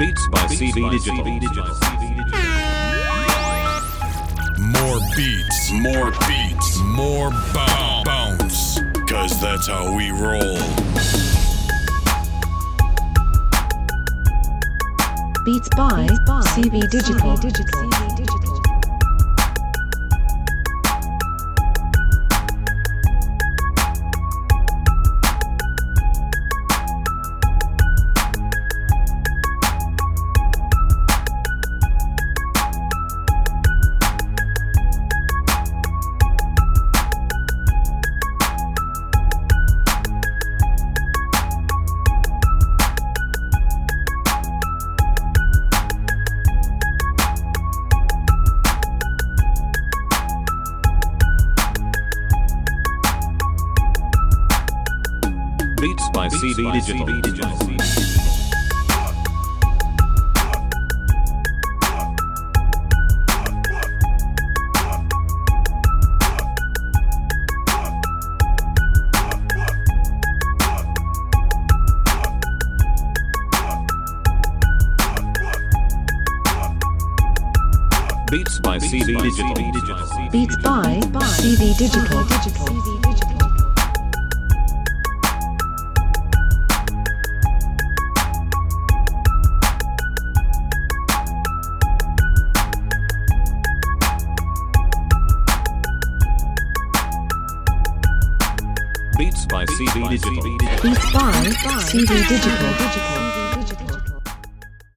[0.00, 1.24] Beats by CV Digital.
[4.58, 8.80] More beats, more beats, more bounce, bounce.
[9.06, 10.56] Cause that's how we roll.
[15.44, 16.06] Beats by
[16.54, 18.19] CV Digital.
[55.80, 57.06] Beats by CV Digital.
[78.26, 79.54] Beats by CV Digital.
[80.30, 81.00] Beats by
[81.40, 82.99] CV Digital.
[99.20, 100.56] Beats by CV Digital.
[100.80, 101.30] Beats by
[101.84, 103.29] CV Digital.